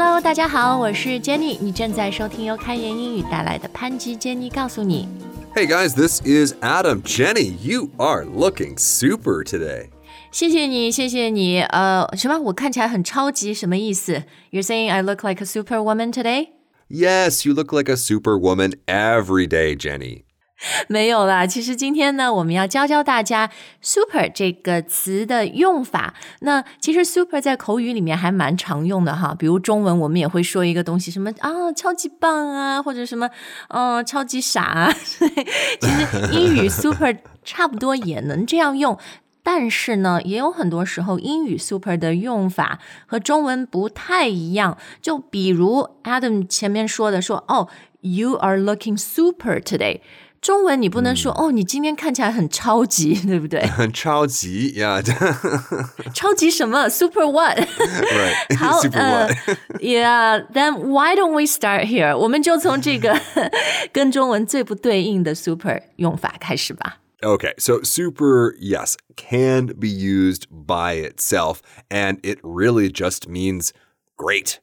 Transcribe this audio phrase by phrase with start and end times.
[0.00, 5.08] Hello，大家好，我是 Jenny，你正在收听由开言英语带来的潘吉 Jenny 告诉你。
[5.54, 7.02] Hey guys, this is Adam.
[7.02, 9.88] Jenny, you are looking super today.
[10.30, 11.62] 谢谢你，谢谢你。
[11.62, 12.38] 呃，什么？
[12.38, 14.24] 我看起来很超级，什么意思？
[14.50, 16.48] You're saying I look like a superwoman today？
[16.88, 20.24] Yes, you look like a superwoman every day, Jenny.
[20.87, 23.49] 没有啦，其实今天呢，我们要教教大家
[23.81, 26.13] “super” 这个词的用法。
[26.41, 33.29] 那其实 “super” 在口语里面还蛮常用的哈，比如中文我们也会说一个东西，什么啊，超级棒啊，或者什么，
[33.69, 34.93] 嗯、超级傻啊。
[35.01, 38.97] 其实英语 “super” 差不多也能这样用。
[39.43, 44.77] 但是呢，也有很多时候英语 super 的用法和中文不太一样。
[45.01, 47.67] 就比如 Adam 前面说的说，哦
[48.01, 50.01] ，You are looking super today。
[50.40, 53.68] 中文你不能说、哦，你今天看起来很超级，对不对？
[53.92, 55.02] 超级, yeah.
[56.14, 56.88] 超级什么？
[56.88, 57.58] Super what？
[57.58, 58.56] right.
[58.56, 59.58] 好， super 呃 what?
[59.80, 62.16] ，Yeah，then why don't we start here？
[62.16, 63.20] 我们就从这个
[63.92, 66.98] 跟中文最不对应的 super 用法开始吧。
[67.22, 73.70] Okay, so super, yes, can be used by itself, and it really just means
[74.16, 74.58] great.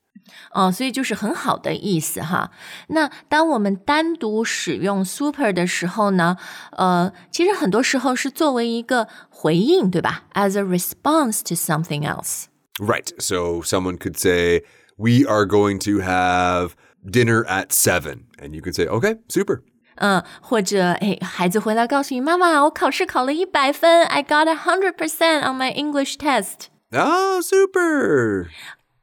[0.52, 2.52] 哦，所以就是很好的意思哈。
[2.88, 6.38] 那当我们单独使用 super 的时候呢，
[6.72, 10.24] 呃，其实很多时候是作为一个回应，对吧？
[10.34, 12.46] As a response to something else。
[12.80, 14.64] Right, so someone could say,
[14.98, 16.72] We are going to have
[17.04, 18.26] dinner at seven.
[18.38, 19.64] And you could say, Okay, super.
[19.96, 26.68] 嗯，或者哎，孩子回来告诉你妈妈，我考试考了一百分，I got a hundred percent on my English test。
[26.92, 28.48] Oh, super.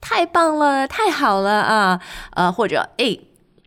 [0.04, 2.00] 太棒了，太好了啊！
[2.32, 3.18] 呃，或者哎，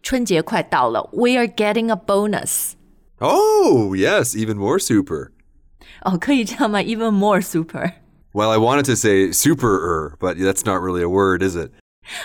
[0.02, 2.72] 春节快到了，We are getting a bonus。
[3.20, 5.32] Oh, yes, even more super.
[6.02, 6.80] 哦，可以这样吗？
[6.82, 7.94] Even more super。
[8.34, 11.72] Well, I wanted to say superer, but that's not really a word, is it?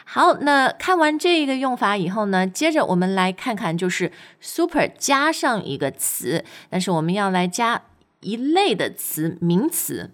[0.05, 7.83] 好，那看完这个用法以后呢，接着我们来看看，就是 super 加上一个词，但是我们要来加
[8.21, 10.11] 一类的词，名词。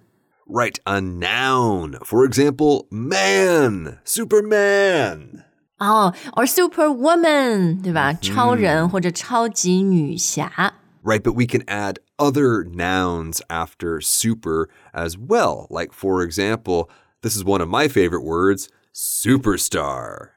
[0.48, 1.98] Right, a noun.
[2.04, 5.42] For example, man, Superman.
[5.78, 8.12] 哦、o r superwoman，对吧？
[8.12, 10.74] 超人或者超级女侠。
[11.02, 15.66] Right, but we can add other nouns after super as well.
[15.68, 16.88] Like, for example,
[17.22, 20.30] this is one of my favorite words superstar.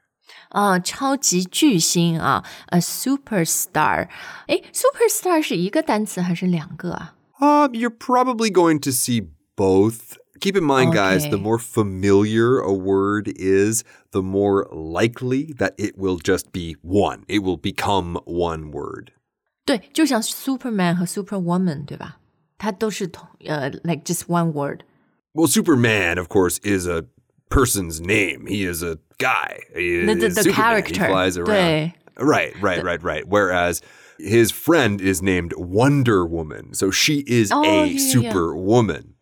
[0.50, 4.08] 啊、超级巨星啊，a superstar。
[4.48, 7.14] 诶 s u p e r s t a r 是一个单词还是两个啊？
[7.38, 10.16] Um, you're probably going to see both.
[10.40, 11.42] Keep in mind, guys, the Okay.
[11.42, 17.24] more familiar a word is, the more likely that it will just be one.
[17.28, 19.12] It will become one word.
[19.66, 22.16] 对，就像 Superman 和 Superwoman，对吧？
[22.58, 24.80] 它都是同呃，like just one word。
[25.32, 27.04] Well, Superman, of course, is a
[27.48, 28.46] person's name.
[28.46, 29.58] He is a guy.
[29.74, 30.54] He The- the- is the Superman.
[30.54, 31.06] character.
[31.06, 31.46] He flies around.
[31.46, 33.24] 对 Right, right, right, right.
[33.26, 33.80] Whereas
[34.18, 36.74] his friend is named Wonder Woman.
[36.74, 38.32] So she is Oh, a yeah, yeah, yeah.
[38.32, 39.14] superwoman.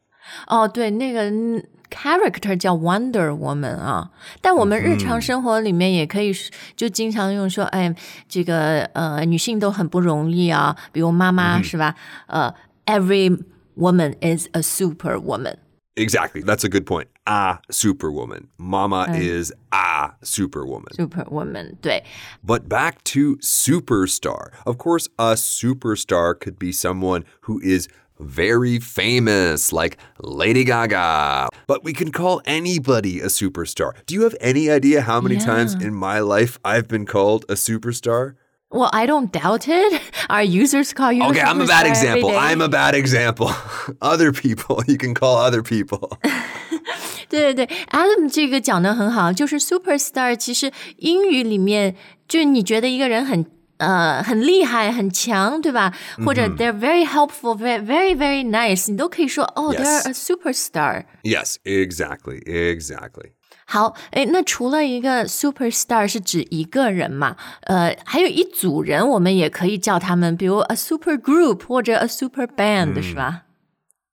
[0.49, 4.11] 哦，对，那个嗯 character 叫 Wonder Woman 啊，
[4.43, 7.95] 但我们日常生活里面也可以是就经常用说，哎，
[8.29, 11.95] 这个呃女性都很不容易啊，比如妈妈、是吧？
[12.27, 12.53] 呃，
[12.87, 13.39] every
[13.77, 15.57] woman is a superwoman.
[15.95, 16.43] Exactly.
[16.43, 17.07] That's a good point.
[17.26, 18.50] A superwoman.
[18.58, 20.94] Mama is a superwoman.
[20.94, 22.04] Superwoman, 对。
[22.44, 24.52] But back to superstar.
[24.66, 27.88] Of course, a superstar could be someone who is
[28.20, 31.48] very famous, like Lady Gaga.
[31.66, 33.94] But we can call anybody a superstar.
[34.06, 37.54] Do you have any idea how many times in my life I've been called a
[37.54, 38.36] superstar?
[38.70, 40.02] Well, I don't doubt it.
[40.30, 41.24] Our users call you.
[41.26, 42.32] Okay, I'm a bad example.
[42.36, 43.52] I'm a bad example.
[44.02, 46.18] other people, you can call other people.
[47.34, 50.36] 对对对，Adam 这个讲的很好，就是 superstar。
[50.36, 51.96] 其实英语里面，
[52.28, 53.44] 就你觉得一个人很
[53.78, 55.92] 呃很厉害、很强，对吧？
[56.24, 61.06] 或者 they're very helpful, very very very nice，你都可以说哦、，they're a superstar。
[61.24, 62.44] yes, exactly.
[62.46, 63.32] Exactly.
[63.66, 67.36] 好，哎，那除了一个 superstar 是指一个人嘛？
[67.62, 73.46] 呃，还有一组人，我们也可以叫他们，比如 a super group 或者 a super band，、是吧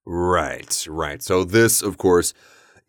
[0.07, 1.21] ？Right, right.
[1.21, 2.31] So this, of course,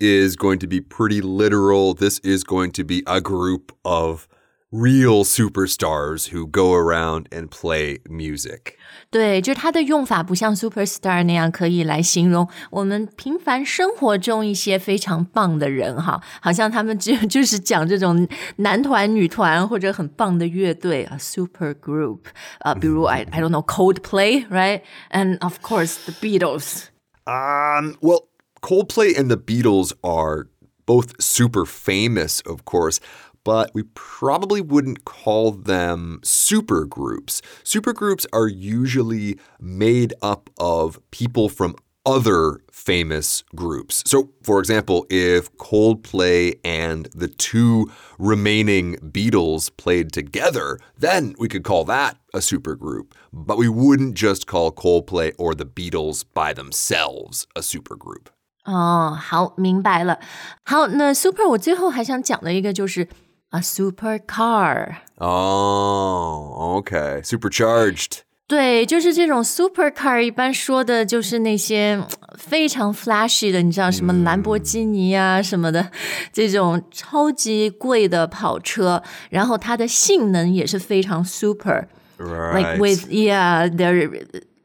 [0.00, 1.94] is going to be pretty literal.
[1.94, 4.26] This is going to be a group of
[4.72, 8.74] real superstars who go around and play music.
[9.10, 22.18] 对，就是它的用法不像 superstar 那样可以来形容我们平凡生活中一些非常棒的人哈，好像他们只有就是讲这种男团、女团或者很棒的乐队啊，super group
[22.58, 26.88] 啊、比如 I I don't know Coldplay，right？And of course the Beatles。
[27.24, 28.24] Um, well,
[28.61, 30.47] Coldplay and the Beatles are
[30.85, 32.99] both super famous, of course,
[33.43, 37.41] but we probably wouldn't call them super groups.
[37.63, 41.75] Super groups are usually made up of people from
[42.05, 44.03] other famous groups.
[44.05, 51.63] So, for example, if Coldplay and the two remaining Beatles played together, then we could
[51.63, 53.11] call that a supergroup.
[53.31, 58.27] But we wouldn't just call Coldplay or the Beatles by themselves a supergroup.
[58.65, 60.19] 哦，好，明白了。
[60.63, 63.07] 好，那 super 我最后还想讲的一个就是
[63.49, 64.97] a super car。
[65.17, 67.21] Oh, okay.
[67.23, 68.19] Supercharged.
[68.47, 75.89] 对，就是这种 supercar，一般说的就是那些嗯非常 flashy 的，你知道什么兰博基尼啊什么的，
[76.33, 81.87] 这种超级贵的跑车，然后它的性能也是非常 super。
[82.17, 82.53] Right.
[82.53, 84.09] Like with yeah, their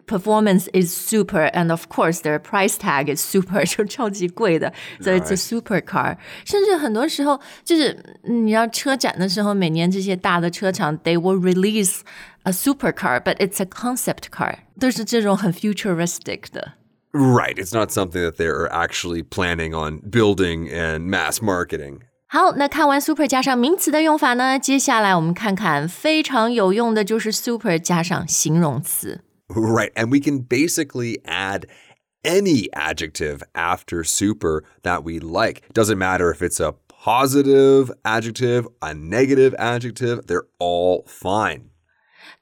[0.07, 6.18] performance is super, and of course their price tag is super，就超级贵的，so it's a super car。
[6.44, 12.01] 甚至很多时候就是嗯你要车展的时候，每年这些大的车厂 they will release
[12.44, 16.73] a supercar, but it's a concept car，都是这种很 futuristic 的。
[17.13, 17.56] Right.
[17.56, 22.00] It's not something that they're actually planning on building and mass marketing.
[22.27, 29.21] 好，那看完 super 加上名词的用法呢，接下来我们看看非常有用的就是 super 加上形容词。
[29.48, 29.93] Right.
[29.96, 31.66] And we can basically add
[32.25, 35.72] any adjective after super that we like.
[35.72, 41.70] Doesn't matter if it's a positive adjective, a negative adjective, they're all fine.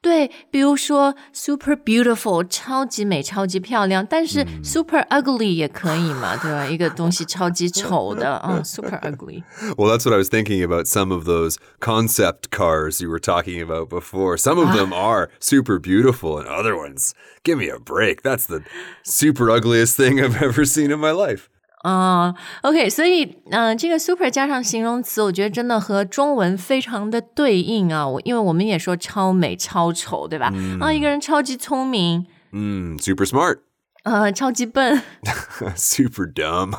[0.04, 6.66] 对，比如说 super beautiful，超级美、超级漂亮，但是 super ugly 也可以嘛，对吧？
[6.66, 9.44] 一个东西超级丑的，嗯，super ugly。
[9.78, 13.62] Well, that's what I was thinking about some of those concept cars you were talking
[13.62, 14.38] about before.
[14.38, 18.22] Some of them are super beautiful, and other ones, give me a break.
[18.24, 18.62] That's the
[19.04, 21.50] super ugliest thing I've ever seen in my life.
[21.85, 28.09] 啊、o k 所以嗯、呃这个 super 加上形容词，我觉得真的和中文非常的对应啊。
[28.09, 30.51] 我因为我们也说超美、超丑，对吧？
[30.81, 33.59] 啊，一个人超级聪明，Mm, super smart,
[34.05, 35.03] 呃，超级笨，
[35.77, 36.75] super dumb.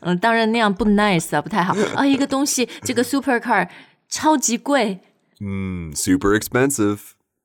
[0.00, 2.06] 嗯，当然那样不 nice 啊，不太好啊。
[2.06, 3.68] 一个东西，这个 super car
[4.08, 5.00] 超级贵。
[5.40, 6.98] Mm, super expensive.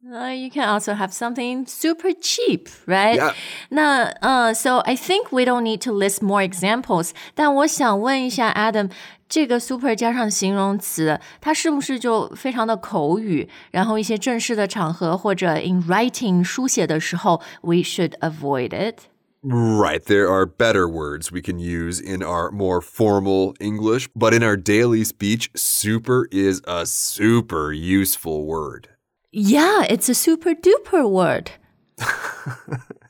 [0.06, 3.14] Uh, you can also have something super cheap, right?
[3.14, 3.34] Yeah.
[3.68, 7.12] 那呃、so I think we don't need to list more examples.
[7.36, 8.90] 但我想问一下 Adam，
[9.28, 13.48] 这个 super 加上形容词，它是不是就非常的口语？
[13.70, 19.02] 然后一些正式的场合或者 in writing 书写的时候，we should avoid it.
[19.44, 24.42] Right, there are better words we can use in our more formal English, but in
[24.42, 28.88] our daily speech, super is a super useful word.
[29.30, 31.52] Yeah, it's a super duper word.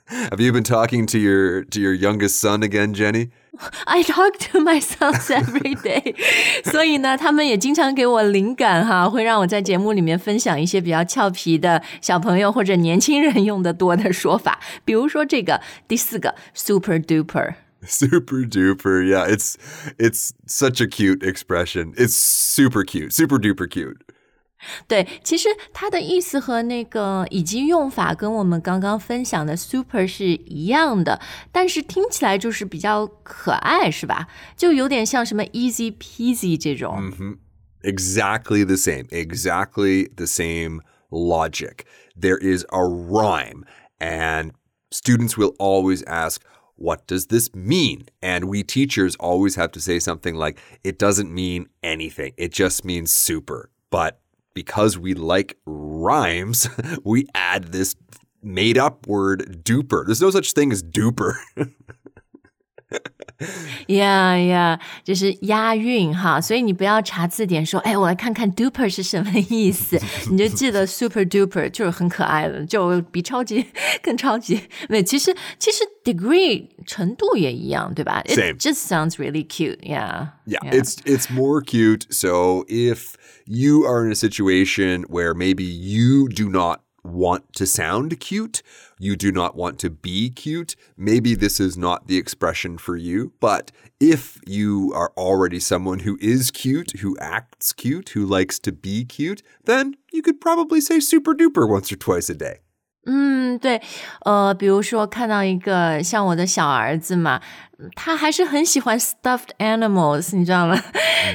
[0.06, 3.30] Have you been talking to your to your youngest son again, Jenny?
[3.86, 6.14] I talk to my sons every day，
[6.64, 17.54] 所以呢，他们也经常给我灵感哈，会让我在节目里面分享一些比较俏皮的小朋友或者年轻人用的多的说法，比如说这个第四个 super duper。
[17.84, 19.02] Super duper.
[19.02, 19.56] Yeah, it's
[19.98, 21.94] it's such a cute expression.
[21.96, 23.12] It's super cute.
[23.12, 23.98] Super duper cute.
[24.86, 34.28] 对，其实它的意思和那个以及用法跟我们刚刚分享的 super 是一样的，但是听起来就是比较可爱，是吧？
[34.56, 37.12] 就有点像什么 easy peasy 这种。
[37.82, 39.08] Exactly the same.
[39.08, 41.84] Exactly the same logic.
[42.16, 43.64] There is a rhyme,
[43.98, 44.52] and
[44.92, 46.40] students will always ask,
[46.76, 48.06] What does this mean?
[48.20, 52.32] And we teachers always have to say something like, It doesn't mean anything.
[52.36, 53.70] It just means super.
[53.90, 54.20] But
[54.57, 56.67] because we like rhymes,
[57.03, 57.95] we add this
[58.41, 60.03] made up word duper.
[60.03, 61.35] There's no such thing as duper.
[63.88, 69.98] Yeah, yeah，就是押韵哈，所以你不要查字典说，哎，我来看看 duper 是什么意思，
[70.30, 73.64] 你就记得 super duper 就是很可爱的，就比超级
[74.02, 74.60] 更超级。
[74.88, 78.54] 没，其实其实 degree 程度也一样，对吧 Same.
[78.54, 79.78] It just sounds really cute.
[79.80, 80.28] Yeah.
[80.46, 82.04] Yeah, it's it's more cute.
[82.10, 83.14] So if
[83.46, 88.61] you are in a situation where maybe you do not want to sound cute,
[88.99, 93.33] you do not want to be cute, maybe this is not the expression for you.
[93.39, 98.71] But if you are already someone who is cute, who acts cute, who likes to
[98.71, 102.59] be cute, then you could probably say super duper once or twice a day.
[103.07, 103.81] 嗯，对，
[104.25, 107.39] 呃，比如说看到一个像我的小儿子嘛，
[107.95, 110.77] 他还是很喜欢 stuffed animals，你知道吗？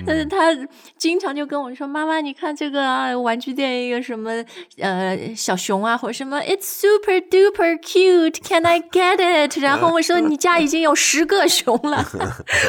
[0.07, 0.55] 但是他
[0.97, 4.31] 经常就跟我说：“妈妈，你看这个啊，玩具店一个什么
[4.79, 9.17] 呃小熊啊，或者什么，It's super duper cute，Can I get
[9.49, 12.05] it？” 然后我说：“你家已经有十个熊了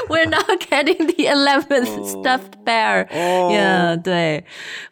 [0.09, 4.45] ，We're not getting the eleventh stuffed bear。” Yeah，对，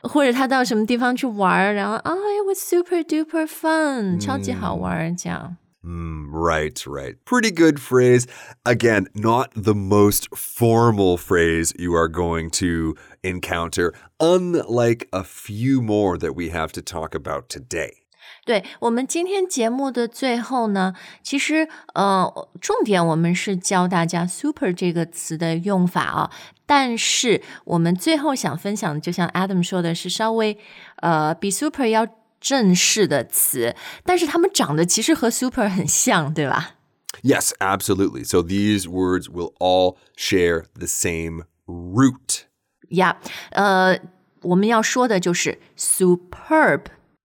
[0.04, 5.57] 或者他到什么地方去玩儿，然后啊，It was super duper fun，超级好玩儿，这样。
[5.83, 7.15] Mm, right, right.
[7.25, 8.27] Pretty good phrase.
[8.65, 16.19] Again, not the most formal phrase you are going to encounter, unlike a few more
[16.19, 18.03] that we have to talk about today.
[18.45, 26.31] 对我们今天节目的最后呢，其实呃，重点我们是教大家 “super” 这个词的用法啊。
[26.67, 30.59] 但是我们最后想分享的，就像 Adam 说的是稍微
[30.97, 32.07] 呃比 “super” 要
[32.41, 36.77] 正式的词，但是它们长得其实和 “super” 很像，对吧？
[37.23, 38.25] Yes, absolutely.
[38.25, 42.43] So these words will all share the same root.
[42.91, 43.19] 呀、
[43.51, 43.99] 呃，
[44.43, 46.83] 我们要说的就是 “superb”。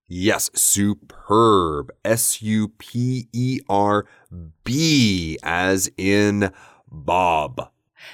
[0.08, 1.89] Yes, superb.
[2.03, 4.05] S U P E R
[4.63, 6.51] B, as in
[6.89, 7.70] Bob.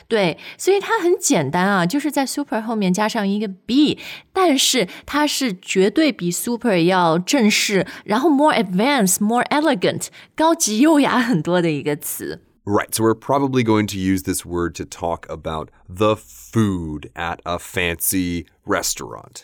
[0.10, 3.98] 对，所以它很简单啊，就是在 super 后面加上一个 b，
[4.34, 12.42] 但是它是绝对比 super 要正式，然后 more advanced、more elegant、高级优雅很多的一个词。
[12.66, 17.40] Right, so we're probably going to use this word to talk about the food at
[17.44, 19.44] a fancy restaurant.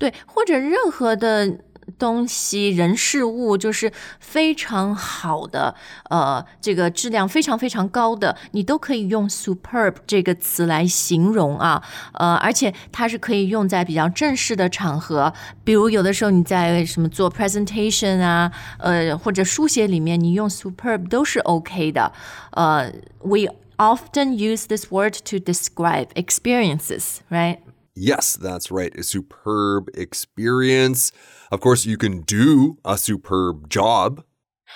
[0.00, 1.60] 对，或者任何的
[1.97, 5.75] 东西、人事物，就是非常好的，
[6.09, 11.83] 呃，这个质量非常非常高的，你都可以用 superb 这个词来形容啊，
[12.13, 15.33] 呃，而且它是可以用在比较正式的场合，
[15.63, 22.11] 比如有的时候你在什么做 presentation 啊，呃，或者书写里面，你用 superb 都是 OK 的，
[22.51, 23.47] 呃，we
[23.77, 27.57] often use this word to describe experiences, right?
[28.00, 31.10] Yes, that's right, a superb experience.
[31.50, 34.24] Of course, you can do a superb job.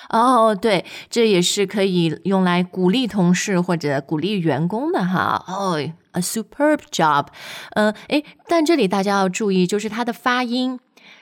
[0.08, 5.44] 哦，对，这也是可以用来鼓励同事或者鼓励员工的哈。
[5.46, 5.76] 哦，
[6.12, 7.26] a superb job。
[7.72, 10.80] 嗯，诶，但这里大家要注意，就是它的发音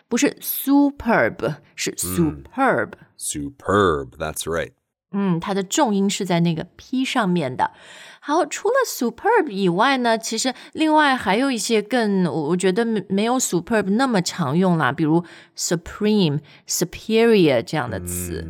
[0.09, 2.93] 不是 superb，是 superb。
[3.19, 4.73] Superb, that's right.
[5.14, 7.72] 嗯，它的重音是在那个 p 上面的。
[8.20, 15.24] 好，除了 superb 以外呢，其实另外还有一些更，我觉得没有 superb 那么常用啦，比如
[15.58, 18.48] supreme、superior 这样的词。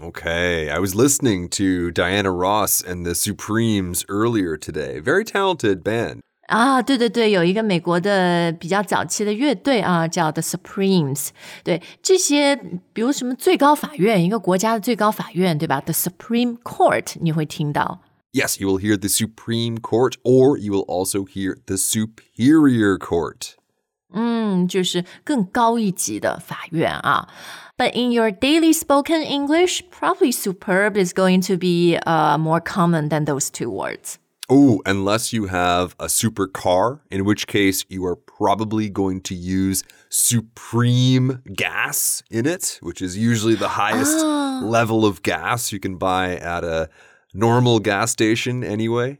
[0.00, 5.00] Okay, I was listening to Diana Ross and the Supremes earlier today.
[5.00, 6.20] Very talented band.
[6.47, 11.29] 啊，对对对，有一个美国的比较早期的乐队啊，叫 The Supremes。
[11.63, 12.57] 对这些，
[12.91, 15.79] 比如什么最高法院，一个国家的最高法院，对吧？
[15.79, 18.01] The Supreme Court，你会听到。
[18.33, 23.53] Yes, you will hear the Supreme Court, or you will also hear the Superior Court.
[24.13, 27.29] 嗯，就是更高一级的法院啊。
[27.77, 33.23] But in your daily spoken English, probably superb is going to be uh, more common than
[33.23, 34.15] those two words.
[34.49, 39.83] Oh, unless you have a supercar, in which case you are probably going to use
[40.09, 44.25] supreme gas in it, which is usually the highest
[44.61, 46.89] level of gas you can buy at a
[47.33, 49.19] normal gas station anyway.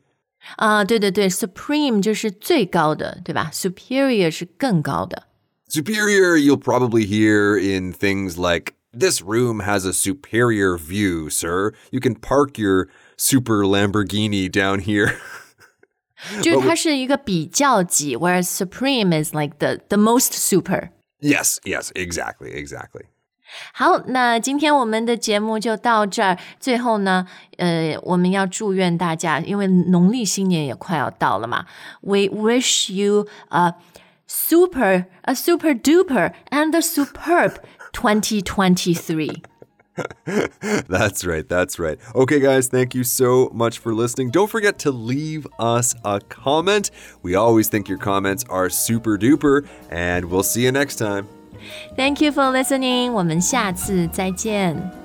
[0.58, 3.52] 啊、对对对，Supreme 就是最高的，对吧？
[3.54, 5.28] Superior 是更高的。
[5.70, 11.72] Superior, you'll probably hear in things like, This room has a superior view, sir.
[11.94, 15.16] You can park your super Lamborghini down here.
[16.42, 20.90] 就是它是一个比较级，whereas supreme is like the the most super。
[21.20, 23.06] yes, yes, exactly, exactly.
[23.74, 26.38] 好，那今天我们的节目就到这儿。
[26.60, 31.66] 最后呢，呃，我们要祝愿大家，因为农历新年也快要到了嘛，
[32.02, 33.74] We wish you a
[34.26, 37.56] super, a super duper, and a superb
[37.92, 39.42] 2023.
[40.88, 41.48] That's right.
[41.48, 42.00] That's right.
[42.16, 44.32] Okay, guys, thank you so much for listening.
[44.32, 46.92] Don't forget to leave us a comment.
[47.22, 51.28] We always think your comments are super duper, and we'll see you next time.
[51.96, 53.12] Thank you for listening.
[53.12, 55.05] 我们下次再见。